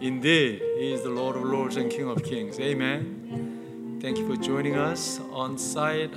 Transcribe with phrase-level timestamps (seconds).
[0.00, 2.58] Indeed, He is the Lord of Lords and King of Kings.
[2.58, 3.98] Amen.
[4.00, 6.14] Thank you for joining us on site,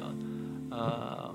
[0.72, 0.76] uh,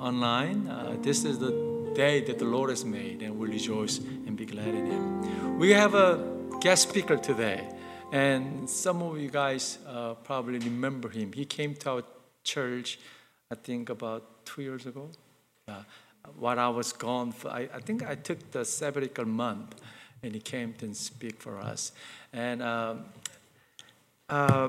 [0.00, 0.66] online.
[0.66, 4.46] Uh, this is the day that the Lord has made, and we rejoice and be
[4.46, 5.58] glad in Him.
[5.58, 6.24] We have a
[6.60, 7.68] guest speaker today,
[8.12, 11.34] and some of you guys uh, probably remember him.
[11.34, 12.02] He came to our
[12.44, 12.98] church,
[13.50, 15.10] I think, about two years ago.
[15.68, 15.82] Uh,
[16.38, 19.74] while I was gone, for, I, I think I took the sabbatical month
[20.22, 21.92] and he came to speak for us.
[22.32, 23.04] And um,
[24.28, 24.68] uh,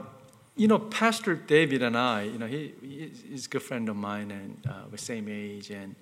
[0.56, 4.30] you know, Pastor David and I, you know, he, he's a good friend of mine,
[4.32, 5.96] and uh, we're same age, and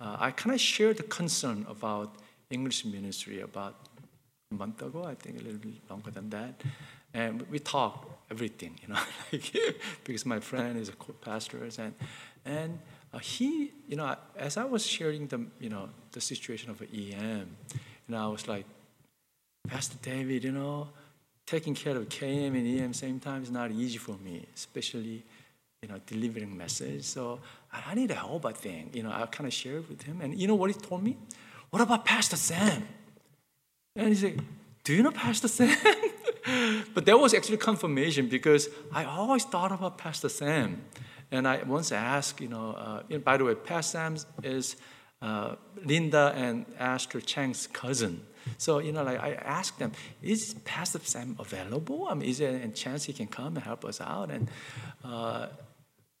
[0.00, 2.14] uh, I kind of shared the concern about
[2.50, 3.74] English ministry about
[4.52, 6.62] a month ago, I think a little bit longer than that,
[7.14, 9.00] and we talk everything, you know,
[9.32, 9.52] like,
[10.04, 11.94] because my friend is a pastor, and
[12.44, 12.78] and
[13.12, 17.56] uh, he, you know, as I was sharing the, you know, the situation of EM,
[17.72, 18.66] you know, I was like,
[19.66, 20.88] Pastor David, you know,
[21.46, 25.24] taking care of KM and EM same time is not easy for me, especially,
[25.82, 27.04] you know, delivering message.
[27.04, 27.40] So
[27.72, 28.94] I need a help, I think.
[28.94, 30.20] You know, I kind of shared with him.
[30.20, 31.16] And you know what he told me?
[31.70, 32.86] What about Pastor Sam?
[33.94, 34.40] And he said,
[34.84, 35.76] do you know Pastor Sam?
[36.94, 40.82] but that was actually confirmation because I always thought about Pastor Sam.
[41.30, 44.76] And I once asked, you know, uh, you know by the way, Pastor Sam is
[45.20, 48.22] uh, Linda and Astrid Chang's cousin.
[48.58, 52.08] So, you know, like I asked them, is Pastor Sam available?
[52.08, 54.30] I mean, is there a chance he can come and help us out?
[54.30, 54.48] And
[55.04, 55.46] uh,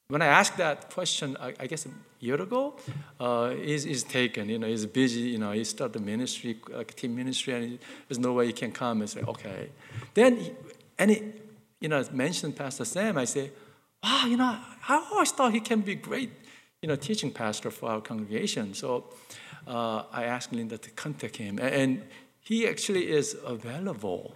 [0.08, 2.74] when I asked that question, I, I guess a year ago,
[3.18, 6.94] uh, he's, he's, taken, you know, he's busy, you know, he started the ministry, like
[6.94, 9.02] team ministry, and he, there's no way he can come.
[9.02, 9.70] I say, okay.
[10.14, 10.52] Then, he,
[10.98, 11.32] and he,
[11.80, 13.50] you know, mentioned Pastor Sam, I say,
[14.02, 14.56] wow, you know,
[14.88, 16.30] I always thought he can be great,
[16.82, 18.74] you know, teaching pastor for our congregation.
[18.74, 19.04] So
[19.66, 22.02] uh, I asked Linda to contact him, and
[22.40, 24.34] he actually is available.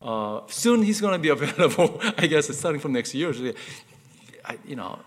[0.00, 3.32] Uh, soon he's going to be available, I guess, starting from next year.
[3.32, 3.52] So,
[4.44, 4.98] I, you know,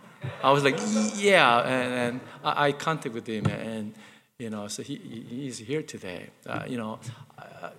[0.44, 0.78] I was like,
[1.16, 3.94] yeah, and, and I, I contacted him, and
[4.38, 4.96] you know, so he,
[5.30, 6.30] he's here today.
[6.46, 7.00] Uh, you know,
[7.38, 7.70] I,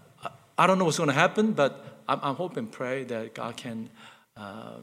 [0.59, 3.91] I, don't know what's going to happen, but I'm, I'm hoping, pray that God can
[4.37, 4.79] uh,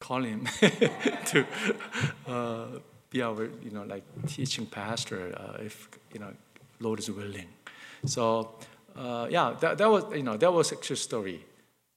[0.00, 1.46] call him to
[2.26, 2.66] uh,
[3.10, 6.32] be our, you know, like teaching pastor uh, if, you know,
[6.80, 7.48] Lord is willing.
[8.04, 8.54] So,
[8.96, 11.44] uh, yeah, that, that was, you know, that was a story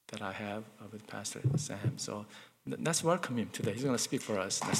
[0.08, 1.94] that I have with Pastor Sam.
[1.96, 2.26] So
[2.66, 3.72] let's welcome him today.
[3.72, 4.60] He's going to speak for us.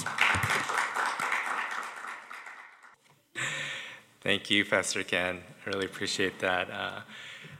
[4.21, 5.41] Thank you, Pastor Ken.
[5.65, 6.69] I really appreciate that.
[6.71, 7.01] Uh,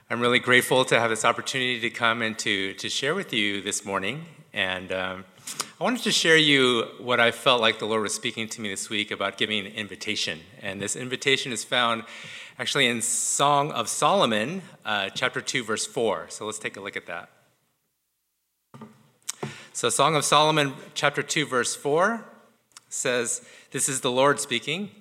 [0.09, 3.62] I'm really grateful to have this opportunity to come and to, to share with you
[3.62, 4.25] this morning.
[4.53, 5.25] And um,
[5.81, 8.69] I wanted to share you what I felt like the Lord was speaking to me
[8.69, 10.41] this week about giving an invitation.
[10.61, 12.03] And this invitation is found
[12.59, 16.28] actually in Song of Solomon, uh, chapter 2, verse 4.
[16.29, 17.29] So let's take a look at that.
[19.73, 22.23] So, Song of Solomon, chapter 2, verse 4
[22.89, 23.41] says,
[23.72, 24.91] This is the Lord speaking.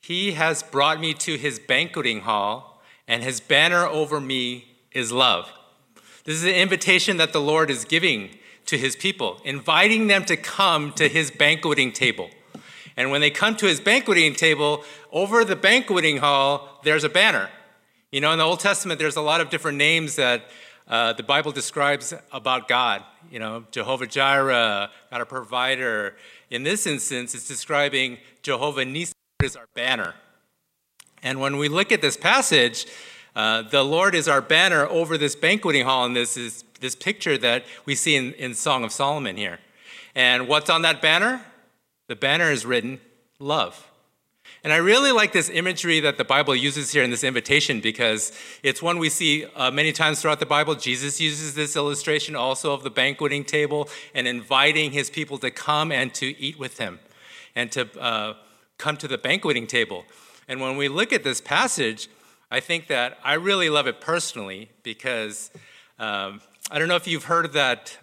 [0.00, 5.52] He has brought me to his banqueting hall, and his banner over me is love.
[6.24, 8.30] This is an invitation that the Lord is giving
[8.72, 12.30] to his people, inviting them to come to his banqueting table.
[12.96, 17.50] And when they come to his banqueting table, over the banqueting hall, there's a banner.
[18.10, 20.44] You know, in the Old Testament, there's a lot of different names that
[20.88, 23.02] uh, the Bible describes about God.
[23.30, 26.16] You know, Jehovah Jireh, God a provider.
[26.48, 29.12] In this instance, it's describing Jehovah Nissi
[29.44, 30.14] as our banner.
[31.22, 32.86] And when we look at this passage,
[33.34, 37.38] uh, the Lord is our banner over this banqueting hall, and this is this picture
[37.38, 39.58] that we see in, in Song of Solomon here.
[40.14, 41.42] And what's on that banner?
[42.08, 43.00] The banner is written
[43.38, 43.88] love.
[44.64, 48.32] And I really like this imagery that the Bible uses here in this invitation because
[48.62, 50.74] it's one we see uh, many times throughout the Bible.
[50.74, 55.90] Jesus uses this illustration also of the banqueting table and inviting his people to come
[55.90, 57.00] and to eat with him
[57.56, 58.34] and to uh,
[58.78, 60.04] come to the banqueting table.
[60.46, 62.08] And when we look at this passage,
[62.52, 65.50] I think that I really love it personally because
[65.98, 67.96] um, I don't know if you've heard of that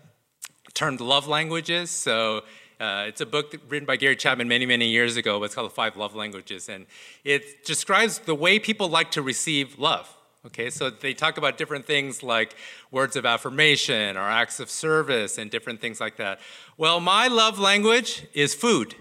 [0.74, 1.91] term love languages.
[1.91, 2.41] So
[2.79, 5.44] uh, it's a book written by Gary Chapman many, many years ago.
[5.44, 6.68] It's called The Five Love Languages.
[6.68, 6.88] And
[7.24, 10.12] it describes the way people like to receive love.
[10.47, 12.56] Okay, so they talk about different things like
[12.89, 16.39] words of affirmation or acts of service and different things like that.
[16.75, 18.95] Well, my love language is food.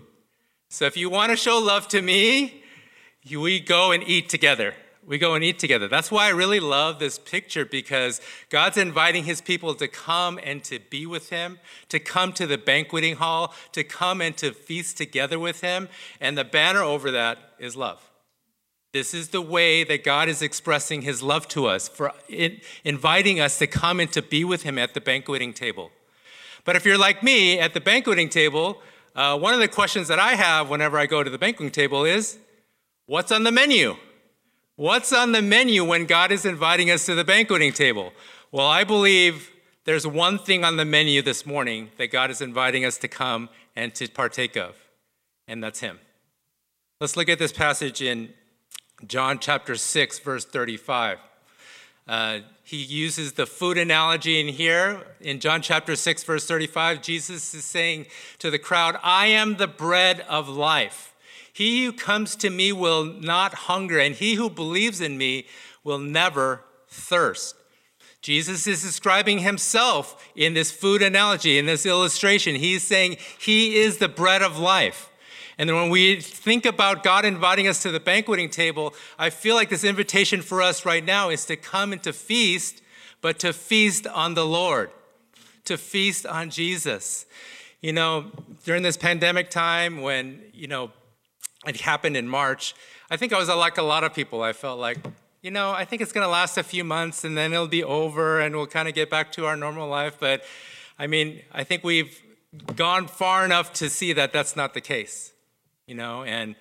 [0.69, 2.65] So if you want to show love to me,
[3.31, 4.75] we go and eat together
[5.09, 5.89] we go and eat together.
[5.89, 8.21] That's why I really love this picture because
[8.51, 11.59] God's inviting his people to come and to be with him,
[11.89, 15.89] to come to the banqueting hall, to come and to feast together with him.
[16.21, 18.05] And the banner over that is love.
[18.93, 23.41] This is the way that God is expressing his love to us, for in, inviting
[23.41, 25.91] us to come and to be with him at the banqueting table.
[26.65, 28.83] But if you're like me at the banqueting table,
[29.17, 32.05] uh, one of the questions that I have whenever I go to the banqueting table
[32.05, 32.39] is
[33.07, 33.97] what's on the menu?
[34.79, 38.13] What's on the menu when God is inviting us to the banqueting table?
[38.53, 39.51] Well, I believe
[39.87, 43.49] there's one thing on the menu this morning that God is inviting us to come
[43.75, 44.77] and to partake of,
[45.49, 45.99] and that's Him.
[47.01, 48.33] Let's look at this passage in
[49.05, 51.19] John chapter 6, verse 35.
[52.07, 55.03] Uh, he uses the food analogy in here.
[55.21, 58.07] In John chapter 6, verse 35, Jesus is saying
[58.39, 61.08] to the crowd, I am the bread of life.
[61.59, 65.45] He who comes to me will not hunger, and he who believes in me
[65.83, 67.57] will never thirst.
[68.23, 72.55] Jesus is describing himself in this food analogy, in this illustration.
[72.55, 75.11] He's saying he is the bread of life.
[75.59, 79.69] And when we think about God inviting us to the banqueting table, I feel like
[79.69, 82.83] this invitation for us right now is to come and to feast,
[83.21, 84.93] but to feast on the Lord,
[85.65, 87.27] to feast on Jesus.
[87.81, 88.27] You know,
[88.65, 90.93] during this pandemic time when, you know,
[91.67, 92.75] it happened in March,
[93.11, 94.43] I think I was like a lot of people.
[94.43, 94.99] I felt like,
[95.43, 97.85] you know, I think it's going to last a few months and then it'll be
[97.85, 100.17] over and we'll kind of get back to our normal life.
[100.21, 100.45] But
[100.99, 102.21] I mean, I think we've
[102.77, 105.33] gone far enough to see that that's not the case
[105.89, 106.55] you know, and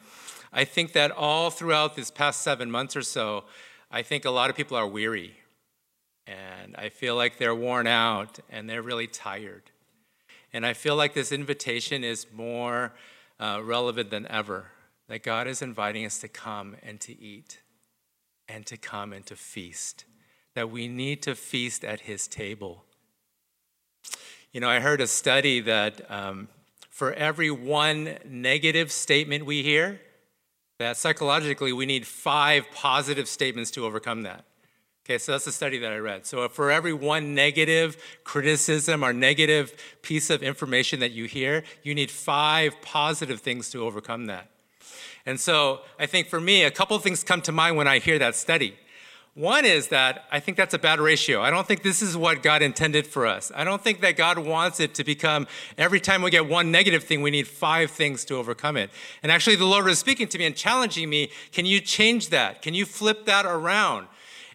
[0.54, 3.44] I think that all throughout this past seven months or so,
[3.92, 5.36] I think a lot of people are weary.
[6.26, 9.64] And I feel like they're worn out and they're really tired.
[10.54, 12.94] And I feel like this invitation is more
[13.40, 14.68] uh, relevant than ever
[15.08, 17.60] that God is inviting us to come and to eat
[18.48, 20.06] and to come and to feast,
[20.54, 22.84] that we need to feast at His table.
[24.52, 26.48] You know, I heard a study that um,
[26.90, 30.02] for every one negative statement we hear,
[30.80, 34.46] that psychologically we need five positive statements to overcome that.
[35.06, 36.26] Okay, so that's the study that I read.
[36.26, 37.96] So for every one negative
[38.26, 43.86] criticism or negative piece of information that you hear, you need five positive things to
[43.86, 44.50] overcome that.
[45.28, 48.00] And so I think for me, a couple of things come to mind when I
[48.00, 48.76] hear that study.
[49.34, 51.42] One is that I think that's a bad ratio.
[51.42, 53.52] I don't think this is what God intended for us.
[53.54, 55.46] I don't think that God wants it to become
[55.78, 58.90] every time we get one negative thing, we need five things to overcome it.
[59.22, 62.64] And actually, the Lord was speaking to me and challenging me can you change that?
[62.64, 64.08] Can you flip that around?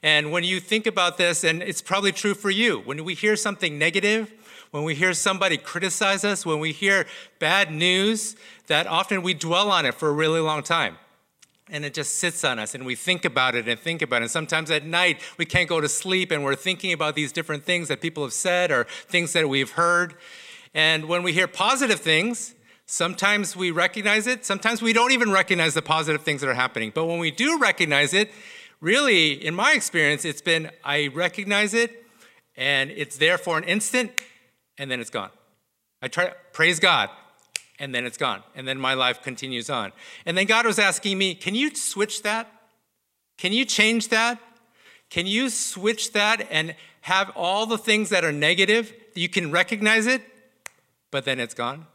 [0.02, 3.36] And when you think about this, and it's probably true for you, when we hear
[3.36, 4.32] something negative,
[4.72, 7.06] when we hear somebody criticize us, when we hear
[7.38, 8.34] bad news,
[8.66, 10.96] that often we dwell on it for a really long time
[11.69, 14.24] and it just sits on us and we think about it and think about it.
[14.24, 17.64] And sometimes at night we can't go to sleep and we're thinking about these different
[17.64, 20.14] things that people have said or things that we've heard.
[20.74, 22.54] And when we hear positive things,
[22.86, 26.92] sometimes we recognize it, sometimes we don't even recognize the positive things that are happening.
[26.94, 28.30] But when we do recognize it,
[28.80, 32.06] really, in my experience, it's been I recognize it
[32.56, 34.12] and it's there for an instant
[34.82, 35.31] and then it's gone.
[36.02, 37.08] I try, praise God
[37.79, 38.43] and then it's gone.
[38.56, 39.93] And then my life continues on.
[40.26, 42.52] And then God was asking me, Can you switch that?
[43.38, 44.40] Can you change that?
[45.08, 48.93] Can you switch that and have all the things that are negative?
[49.14, 50.20] You can recognize it,
[51.12, 51.87] but then it's gone.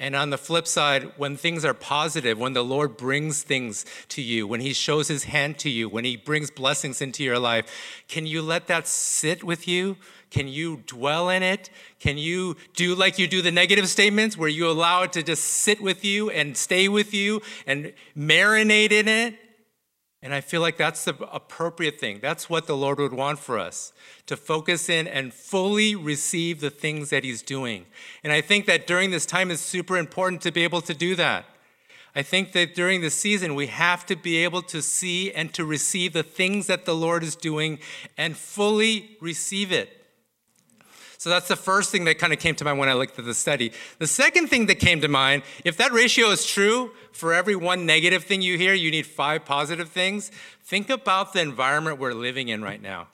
[0.00, 4.22] And on the flip side, when things are positive, when the Lord brings things to
[4.22, 8.02] you, when He shows His hand to you, when He brings blessings into your life,
[8.08, 9.98] can you let that sit with you?
[10.30, 11.68] Can you dwell in it?
[11.98, 15.44] Can you do like you do the negative statements where you allow it to just
[15.44, 19.34] sit with you and stay with you and marinate in it?
[20.22, 22.18] And I feel like that's the appropriate thing.
[22.20, 23.92] That's what the Lord would want for us
[24.26, 27.86] to focus in and fully receive the things that He's doing.
[28.22, 31.14] And I think that during this time is super important to be able to do
[31.16, 31.46] that.
[32.14, 35.64] I think that during the season, we have to be able to see and to
[35.64, 37.78] receive the things that the Lord is doing
[38.18, 39.99] and fully receive it.
[41.20, 43.26] So that's the first thing that kind of came to mind when I looked at
[43.26, 43.72] the study.
[43.98, 47.84] The second thing that came to mind, if that ratio is true, for every one
[47.84, 50.30] negative thing you hear, you need five positive things.
[50.64, 53.08] Think about the environment we're living in right now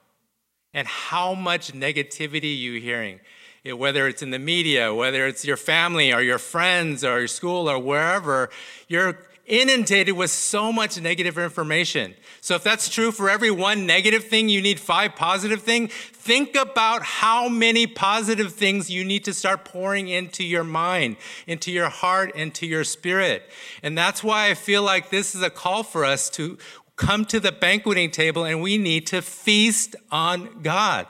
[0.73, 3.19] and how much negativity you're hearing.
[3.65, 7.69] Whether it's in the media, whether it's your family or your friends or your school
[7.69, 8.51] or wherever,
[8.87, 12.15] you're inundated with so much negative information.
[12.41, 15.93] So if that's true for every one negative thing, you need five positive things.
[15.93, 21.71] Think about how many positive things you need to start pouring into your mind, into
[21.71, 23.45] your heart, into your spirit.
[23.83, 26.59] And that's why I feel like this is a call for us to
[26.97, 31.07] come to the banqueting table and we need to feast on God.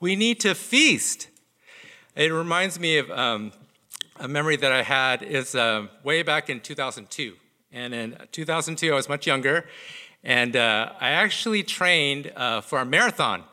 [0.00, 1.28] We need to feast.
[2.14, 3.52] It reminds me of um,
[4.20, 7.34] a memory that I had is uh, way back in 2002.
[7.72, 9.66] And in 2002, I was much younger.
[10.24, 13.44] And uh, I actually trained uh, for a marathon,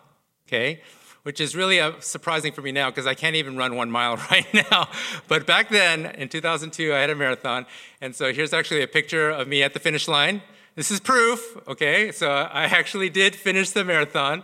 [0.47, 0.81] okay?
[1.23, 4.17] Which is really uh, surprising for me now because I can't even run one mile
[4.31, 4.89] right now.
[5.27, 7.65] But back then, in 2002, I had a marathon.
[8.01, 10.41] And so here's actually a picture of me at the finish line.
[10.75, 12.11] This is proof, okay?
[12.11, 14.43] So I actually did finish the marathon.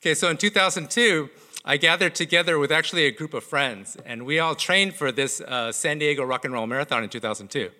[0.00, 1.28] Okay, so in 2002,
[1.64, 5.40] I gathered together with actually a group of friends, and we all trained for this
[5.40, 7.70] uh, San Diego Rock and Roll Marathon in 2002.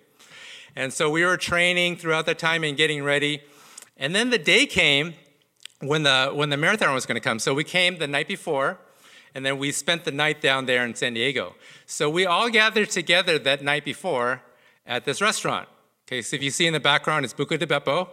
[0.75, 3.41] And so we were training throughout that time and getting ready.
[3.97, 5.15] And then the day came
[5.81, 7.39] when the, when the marathon was going to come.
[7.39, 8.79] So we came the night before,
[9.33, 11.55] and then we spent the night down there in San Diego.
[11.85, 14.41] So we all gathered together that night before
[14.85, 15.67] at this restaurant.
[16.07, 18.07] Okay, so if you see in the background, it's Buca di Beppo.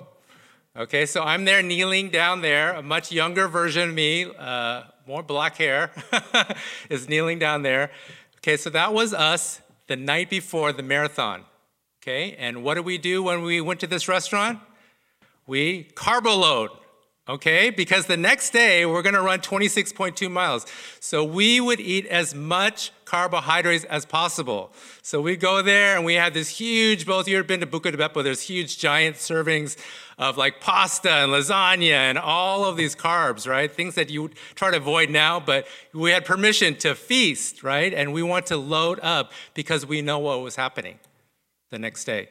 [0.77, 5.23] Okay, so I'm there kneeling down there, a much younger version of me, uh, more
[5.23, 5.91] black hair,
[6.91, 7.91] is kneeling down there.
[8.39, 11.45] Okay, so that was us the night before the marathon.
[12.09, 14.61] Okay, and what did we do when we went to this restaurant?
[15.45, 16.71] We carbo load.
[17.29, 20.67] Okay, because the next day we're gonna run 26.2 miles.
[21.01, 24.73] So we would eat as much carbohydrates as possible.
[25.03, 27.91] So we go there and we have this huge, both you have been to Buca
[27.91, 29.77] di Beppo, there's huge giant servings
[30.17, 33.73] of like pasta and lasagna and all of these carbs, right?
[33.73, 37.93] Things that you try to avoid now, but we had permission to feast, right?
[37.93, 41.01] And we want to load up because we know what was happening
[41.71, 42.29] the next day.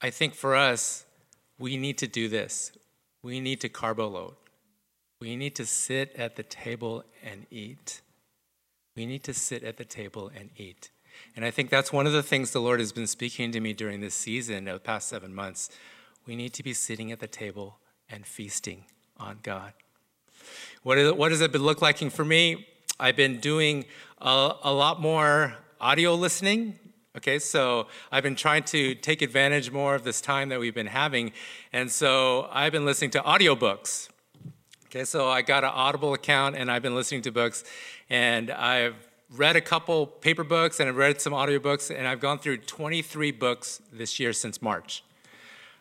[0.00, 1.04] I think for us,
[1.58, 2.72] we need to do this.
[3.22, 4.34] We need to carbo load.
[5.20, 8.02] We need to sit at the table and eat.
[8.96, 10.90] We need to sit at the table and eat.
[11.36, 13.72] And I think that's one of the things the Lord has been speaking to me
[13.72, 15.70] during this season of the past seven months
[16.26, 17.78] we need to be sitting at the table
[18.08, 18.84] and feasting
[19.18, 19.72] on God.
[20.82, 22.66] What, is, what has it been look like for me?
[22.98, 23.84] I've been doing
[24.18, 26.78] a, a lot more audio listening.
[27.16, 30.88] Okay, so I've been trying to take advantage more of this time that we've been
[30.88, 31.30] having.
[31.72, 34.08] And so I've been listening to audiobooks.
[34.86, 37.62] Okay, so I got an Audible account and I've been listening to books.
[38.10, 38.96] And I've
[39.30, 41.96] read a couple paper books and I've read some audiobooks.
[41.96, 45.04] And I've gone through 23 books this year since March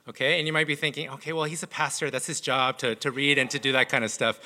[0.05, 0.37] okay?
[0.37, 3.09] And you might be thinking, okay, well, he's a pastor, that's his job to, to
[3.09, 4.37] read and to do that kind of stuff.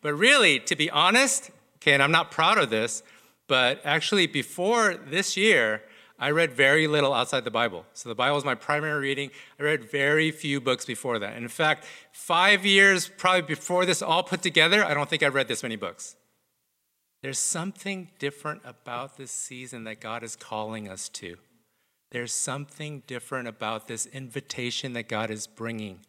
[0.00, 3.02] But really, to be honest, okay, and I'm not proud of this,
[3.46, 5.82] but actually, before this year,
[6.18, 7.84] I read very little outside the Bible.
[7.92, 9.30] So the Bible is my primary reading.
[9.58, 11.34] I read very few books before that.
[11.34, 15.34] And in fact, five years probably before this all put together, I don't think I've
[15.34, 16.16] read this many books.
[17.22, 21.36] There's something different about this season that God is calling us to.
[22.10, 26.00] There's something different about this invitation that God is bringing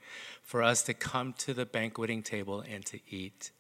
[0.44, 3.52] for us to come to the banqueting table and to eat.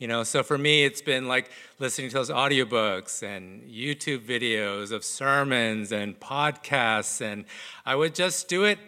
[0.00, 4.92] You know, so for me, it's been like listening to those audiobooks and YouTube videos
[4.92, 7.44] of sermons and podcasts, and
[7.84, 8.78] I would just do it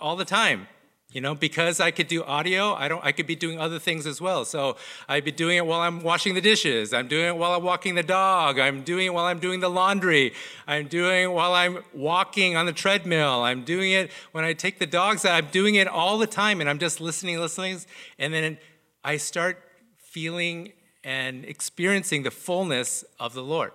[0.00, 0.66] all the time.
[1.12, 4.06] You know, because I could do audio, I don't I could be doing other things
[4.06, 4.46] as well.
[4.46, 4.78] So
[5.10, 6.94] I'd be doing it while I'm washing the dishes.
[6.94, 8.58] I'm doing it while I'm walking the dog.
[8.58, 10.32] I'm doing it while I'm doing the laundry.
[10.66, 13.44] I'm doing it while I'm walking on the treadmill.
[13.44, 15.34] I'm doing it when I take the dogs out.
[15.34, 17.80] I'm doing it all the time and I'm just listening, listening.
[18.18, 18.56] And then
[19.04, 19.62] I start
[20.16, 20.72] feeling
[21.04, 23.72] and experiencing the fullness of the Lord.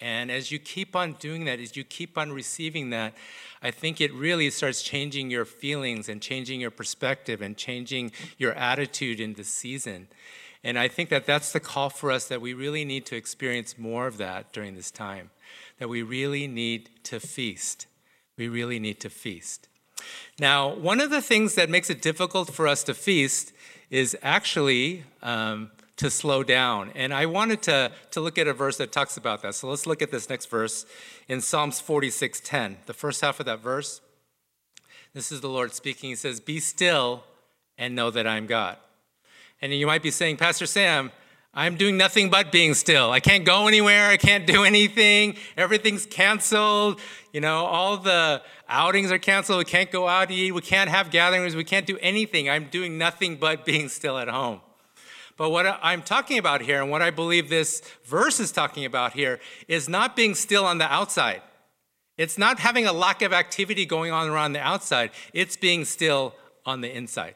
[0.00, 3.14] And as you keep on doing that, as you keep on receiving that,
[3.60, 8.52] I think it really starts changing your feelings and changing your perspective and changing your
[8.52, 10.06] attitude in the season.
[10.62, 13.76] And I think that that's the call for us that we really need to experience
[13.76, 15.30] more of that during this time,
[15.80, 17.88] that we really need to feast.
[18.36, 19.66] We really need to feast.
[20.38, 23.52] Now, one of the things that makes it difficult for us to feast
[23.90, 26.90] is actually um, to slow down.
[26.94, 29.54] And I wanted to, to look at a verse that talks about that.
[29.54, 30.86] So let's look at this next verse
[31.26, 32.76] in Psalms 46:10.
[32.86, 34.00] The first half of that verse.
[35.14, 36.10] This is the Lord speaking.
[36.10, 37.24] He says, Be still
[37.76, 38.76] and know that I'm God.
[39.60, 41.10] And you might be saying, Pastor Sam,
[41.58, 43.10] I'm doing nothing but being still.
[43.10, 44.10] I can't go anywhere.
[44.10, 45.34] I can't do anything.
[45.56, 47.00] Everything's canceled.
[47.32, 49.58] You know, all the outings are canceled.
[49.58, 50.52] We can't go out to eat.
[50.52, 51.56] We can't have gatherings.
[51.56, 52.48] We can't do anything.
[52.48, 54.60] I'm doing nothing but being still at home.
[55.36, 59.14] But what I'm talking about here, and what I believe this verse is talking about
[59.14, 61.42] here, is not being still on the outside.
[62.16, 66.36] It's not having a lack of activity going on around the outside, it's being still
[66.64, 67.34] on the inside.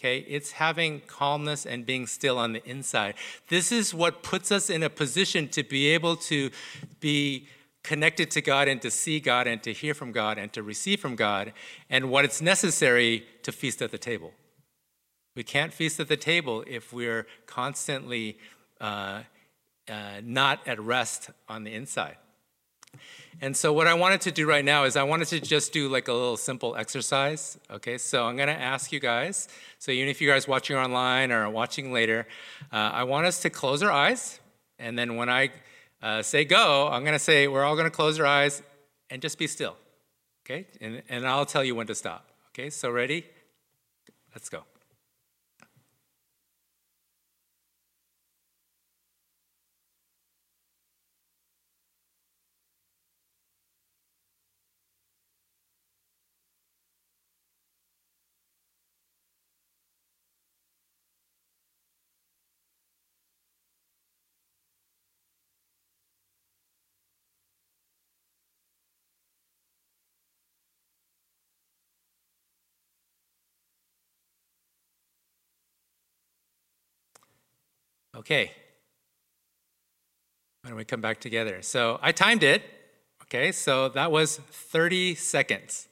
[0.00, 3.16] Okay, it's having calmness and being still on the inside.
[3.48, 6.50] This is what puts us in a position to be able to
[7.00, 7.48] be
[7.82, 11.00] connected to God and to see God and to hear from God and to receive
[11.00, 11.52] from God,
[11.90, 14.32] and what it's necessary to feast at the table.
[15.36, 18.38] We can't feast at the table if we're constantly
[18.80, 19.24] uh,
[19.86, 22.16] uh, not at rest on the inside.
[23.40, 25.88] And so, what I wanted to do right now is I wanted to just do
[25.88, 27.58] like a little simple exercise.
[27.70, 29.48] Okay, so I'm gonna ask you guys.
[29.78, 32.26] So, even if you guys watching online or watching later,
[32.72, 34.40] uh, I want us to close our eyes.
[34.78, 35.50] And then when I
[36.02, 38.62] uh, say go, I'm gonna say we're all gonna close our eyes
[39.10, 39.76] and just be still.
[40.44, 42.26] Okay, and, and I'll tell you when to stop.
[42.52, 43.26] Okay, so ready?
[44.34, 44.64] Let's go.
[78.20, 78.52] Okay.
[80.60, 81.62] Why don't we come back together?
[81.62, 82.62] So I timed it.
[83.22, 85.88] Okay, so that was 30 seconds.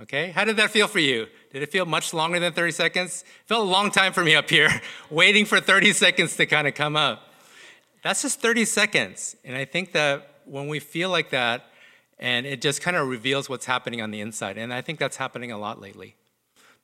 [0.00, 1.26] Okay, how did that feel for you?
[1.52, 3.24] Did it feel much longer than 30 seconds?
[3.42, 4.70] It felt a long time for me up here,
[5.10, 7.24] waiting for 30 seconds to kind of come up.
[8.02, 9.36] That's just 30 seconds.
[9.44, 11.66] And I think that when we feel like that,
[12.18, 14.56] and it just kind of reveals what's happening on the inside.
[14.56, 16.16] And I think that's happening a lot lately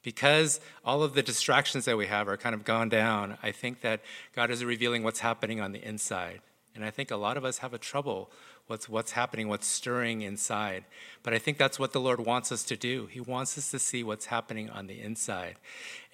[0.06, 3.80] because all of the distractions that we have are kind of gone down, I think
[3.80, 4.02] that
[4.36, 6.42] God is revealing what's happening on the inside.
[6.76, 8.30] And I think a lot of us have a trouble
[8.68, 10.84] with what's happening, what's stirring inside.
[11.25, 13.06] But I think that's what the Lord wants us to do.
[13.06, 15.56] He wants us to see what's happening on the inside.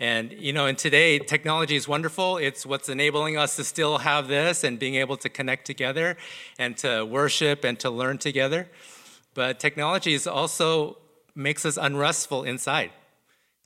[0.00, 2.38] And, you know, and today, technology is wonderful.
[2.38, 6.16] It's what's enabling us to still have this and being able to connect together
[6.58, 8.70] and to worship and to learn together.
[9.34, 10.96] But technology is also
[11.34, 12.90] makes us unrestful inside.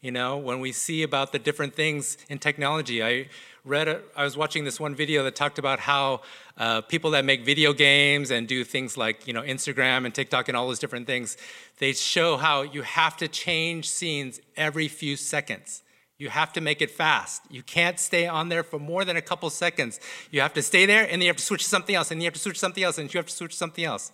[0.03, 3.29] You know, when we see about the different things in technology, I
[3.65, 6.21] read, a, I was watching this one video that talked about how
[6.59, 10.49] uh, people that make video games and do things like, you know, Instagram and TikTok
[10.49, 11.39] and all those different things,
[11.79, 15.83] they show how you have to change scenes every few seconds.
[16.19, 17.43] You have to make it fast.
[17.51, 20.01] You can't stay on there for more than a couple seconds.
[20.31, 22.23] You have to stay there and then you have to switch to something else and
[22.23, 24.13] you have to switch to something else and you have to switch to something else.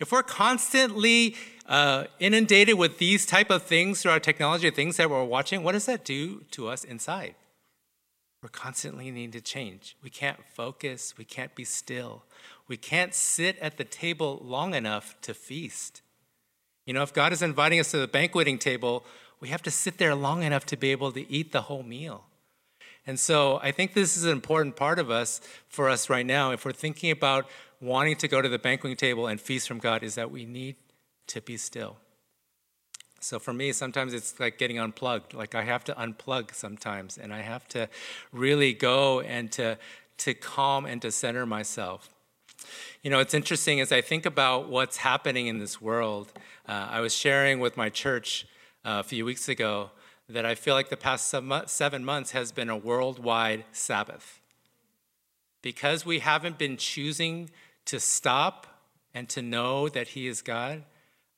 [0.00, 5.10] If we're constantly uh, inundated with these type of things through our technology, things that
[5.10, 7.34] we're watching, what does that do to us inside?
[8.42, 9.96] We're constantly needing to change.
[10.02, 11.14] We can't focus.
[11.16, 12.24] We can't be still.
[12.68, 16.02] We can't sit at the table long enough to feast.
[16.86, 19.04] You know, if God is inviting us to the banqueting table,
[19.44, 22.24] we have to sit there long enough to be able to eat the whole meal.
[23.06, 26.50] And so I think this is an important part of us for us right now.
[26.52, 27.46] If we're thinking about
[27.78, 30.76] wanting to go to the banqueting table and feast from God, is that we need
[31.26, 31.98] to be still.
[33.20, 35.34] So for me, sometimes it's like getting unplugged.
[35.34, 37.90] Like I have to unplug sometimes, and I have to
[38.32, 39.76] really go and to,
[40.18, 42.08] to calm and to center myself.
[43.02, 46.32] You know, it's interesting as I think about what's happening in this world.
[46.66, 48.46] Uh, I was sharing with my church
[48.84, 49.90] a few weeks ago
[50.28, 54.40] that I feel like the past seven months has been a worldwide Sabbath.
[55.62, 57.50] Because we haven't been choosing
[57.86, 58.66] to stop
[59.14, 60.82] and to know that He is God,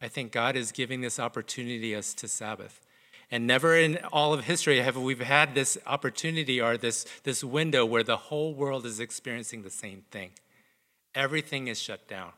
[0.00, 2.80] I think God is giving this opportunity us to Sabbath.
[3.30, 7.84] And never in all of history have we had this opportunity or this, this window
[7.84, 10.30] where the whole world is experiencing the same thing.
[11.14, 12.32] Everything is shut down.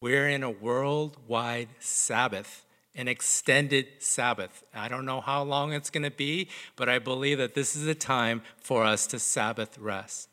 [0.00, 2.64] We're in a worldwide Sabbath,
[2.94, 4.64] an extended Sabbath.
[4.74, 7.86] I don't know how long it's going to be, but I believe that this is
[7.86, 10.28] a time for us to Sabbath rest.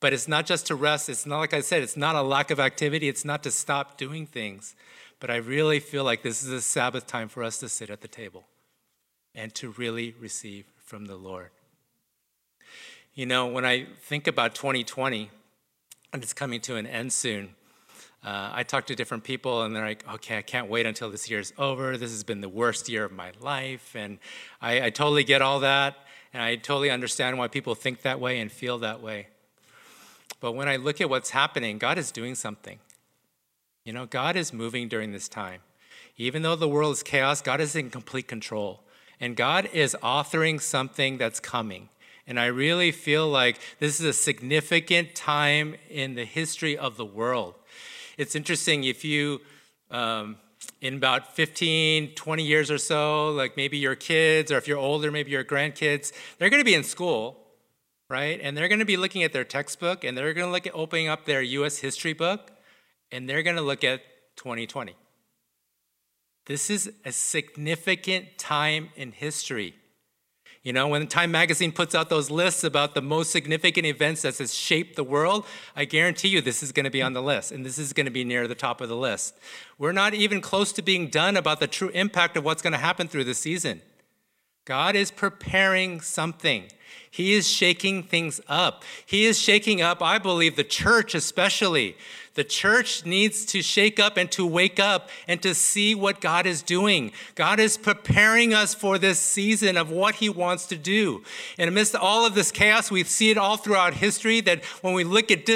[0.00, 1.08] But it's not just to rest.
[1.08, 3.08] It's not like I said, it's not a lack of activity.
[3.08, 4.74] It's not to stop doing things.
[5.20, 8.00] But I really feel like this is a Sabbath time for us to sit at
[8.00, 8.44] the table
[9.34, 11.50] and to really receive from the Lord.
[13.14, 15.30] You know, when I think about 2020,
[16.12, 17.54] and it's coming to an end soon,
[18.24, 21.28] uh, I talk to different people and they're like, okay, I can't wait until this
[21.28, 21.96] year is over.
[21.96, 23.96] This has been the worst year of my life.
[23.96, 24.18] And
[24.60, 25.96] I, I totally get all that.
[26.32, 29.26] And I totally understand why people think that way and feel that way.
[30.40, 32.78] But when I look at what's happening, God is doing something.
[33.84, 35.60] You know, God is moving during this time.
[36.16, 38.84] Even though the world is chaos, God is in complete control.
[39.18, 41.88] And God is authoring something that's coming.
[42.26, 47.04] And I really feel like this is a significant time in the history of the
[47.04, 47.54] world.
[48.16, 49.40] It's interesting if you,
[49.90, 50.36] um,
[50.80, 55.10] in about 15, 20 years or so, like maybe your kids, or if you're older,
[55.10, 57.42] maybe your grandkids, they're going to be in school
[58.12, 58.40] right?
[58.42, 60.74] And they're going to be looking at their textbook and they're going to look at
[60.74, 62.50] opening up their US history book
[63.10, 64.02] and they're going to look at
[64.36, 64.94] 2020.
[66.44, 69.76] This is a significant time in history.
[70.62, 74.38] You know, when Time Magazine puts out those lists about the most significant events that
[74.38, 75.44] has shaped the world,
[75.74, 78.06] I guarantee you this is going to be on the list, and this is going
[78.06, 79.36] to be near the top of the list.
[79.76, 82.78] We're not even close to being done about the true impact of what's going to
[82.78, 83.82] happen through the season.
[84.64, 86.64] God is preparing something.
[87.10, 88.84] He is shaking things up.
[89.04, 91.96] He is shaking up, I believe, the church especially.
[92.34, 96.46] The church needs to shake up and to wake up and to see what God
[96.46, 97.12] is doing.
[97.34, 101.22] God is preparing us for this season of what He wants to do.
[101.58, 105.04] And amidst all of this chaos, we see it all throughout history that when we
[105.04, 105.46] look at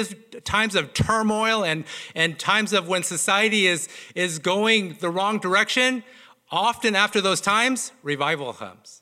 [0.45, 6.03] times of turmoil and, and times of when society is, is going the wrong direction,
[6.51, 8.96] often after those times, revival comes.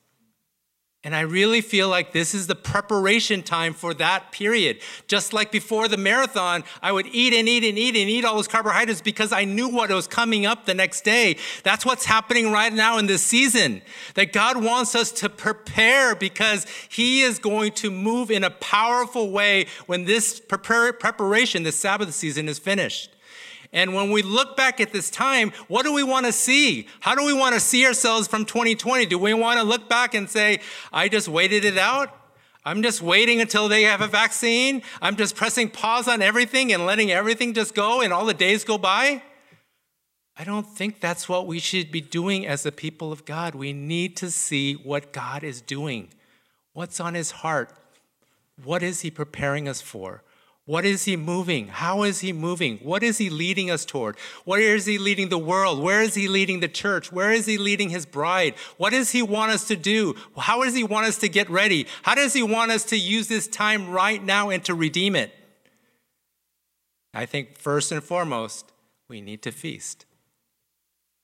[1.06, 4.80] And I really feel like this is the preparation time for that period.
[5.08, 8.36] Just like before the marathon, I would eat and eat and eat and eat all
[8.36, 11.38] those carbohydrates because I knew what was coming up the next day.
[11.62, 13.84] That's what's happening right now in this season.
[14.16, 19.30] That God wants us to prepare because He is going to move in a powerful
[19.30, 23.15] way when this preparation, this Sabbath season, is finished.
[23.76, 26.88] And when we look back at this time, what do we want to see?
[27.02, 29.06] How do we want to see ourselves from 2020?
[29.06, 30.62] Do we want to look back and say,
[30.94, 32.10] I just waited it out?
[32.64, 34.82] I'm just waiting until they have a vaccine.
[35.02, 38.64] I'm just pressing pause on everything and letting everything just go and all the days
[38.64, 39.22] go by.
[40.38, 43.56] I don't think that's what we should be doing as the people of God.
[43.56, 46.10] We need to see what God is doing.
[46.72, 47.72] What's on his heart?
[48.64, 50.24] What is he preparing us for?
[50.66, 51.68] What is he moving?
[51.68, 52.80] How is he moving?
[52.80, 54.18] What is he leading us toward?
[54.46, 55.80] Where is he leading the world?
[55.80, 57.12] Where is he leading the church?
[57.12, 58.56] Where is he leading his bride?
[58.78, 60.16] What does he want us to do?
[60.36, 61.86] How does he want us to get ready?
[62.02, 65.32] How does he want us to use this time right now and to redeem it?
[67.14, 68.72] I think first and foremost,
[69.08, 70.08] we need to feast.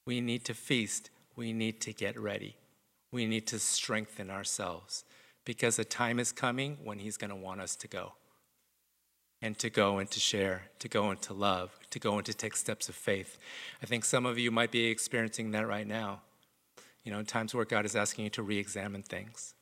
[0.06, 1.10] We need to feast.
[1.36, 2.58] We need to get ready.
[3.12, 5.04] We need to strengthen ourselves
[5.46, 8.14] because a time is coming when he's going to want us to go
[9.42, 12.34] and to go and to share, to go and to love, to go and to
[12.34, 13.38] take steps of faith.
[13.82, 16.22] I think some of you might be experiencing that right now.
[17.04, 19.56] You know, times where God is asking you to re examine things.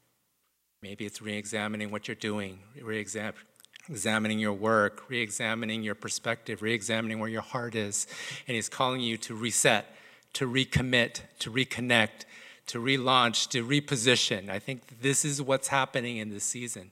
[0.81, 6.61] Maybe it's re examining what you're doing, re examining your work, re examining your perspective,
[6.61, 8.07] re examining where your heart is.
[8.47, 9.95] And He's calling you to reset,
[10.33, 12.25] to recommit, to reconnect,
[12.67, 14.49] to relaunch, to reposition.
[14.49, 16.91] I think this is what's happening in this season.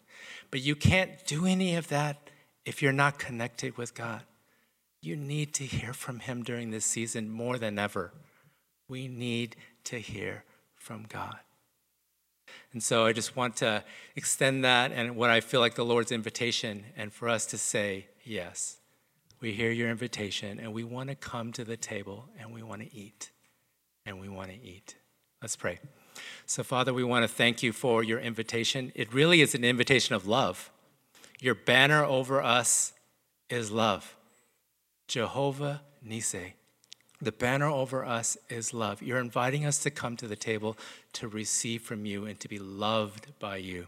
[0.49, 2.29] But you can't do any of that
[2.67, 4.23] if you're not connected with God,
[5.01, 8.11] you need to hear from Him during this season more than ever.
[8.89, 10.43] We need to hear
[10.75, 11.37] from God.
[12.73, 13.85] And so I just want to
[14.17, 18.07] extend that and what I feel like the Lord's invitation, and for us to say,
[18.25, 18.77] Yes,
[19.39, 22.81] we hear your invitation, and we want to come to the table and we want
[22.81, 23.31] to eat.
[24.05, 24.95] And we want to eat.
[25.41, 25.79] Let's pray.
[26.45, 28.91] So, Father, we want to thank you for your invitation.
[28.95, 30.69] It really is an invitation of love.
[31.39, 32.93] Your banner over us
[33.49, 34.15] is love.
[35.07, 36.53] Jehovah Nissi.
[37.21, 39.01] The banner over us is love.
[39.01, 40.77] You're inviting us to come to the table
[41.13, 43.87] to receive from you and to be loved by you.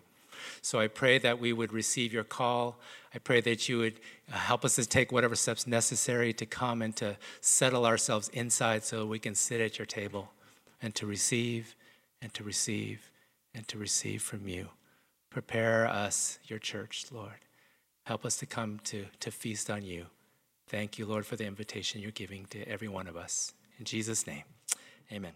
[0.62, 2.80] So I pray that we would receive your call.
[3.14, 4.00] I pray that you would
[4.32, 8.84] uh, help us to take whatever steps necessary to come and to settle ourselves inside
[8.84, 10.32] so we can sit at your table
[10.82, 11.76] and to receive
[12.22, 13.12] and to receive
[13.54, 14.70] and to receive from you.
[15.30, 17.46] Prepare us, your church, Lord.
[18.06, 20.08] Help us to come to, to feast on you.
[20.68, 23.54] Thank you, Lord, for the invitation you're giving to every one of us.
[23.78, 24.44] In Jesus' name,
[25.12, 25.34] amen.